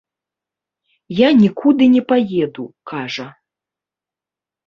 [1.15, 3.27] Я нікуды не паеду, кажа.